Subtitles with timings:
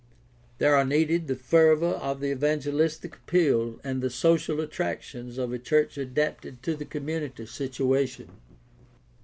[0.57, 5.59] There are needed the fervor of the evangelistic appeal and the social attractions of a
[5.59, 8.29] church adapted to the community situation.